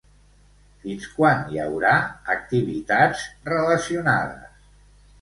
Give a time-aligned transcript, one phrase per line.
[0.85, 1.93] Fins quan hi haurà
[2.39, 4.69] activitats relacionades?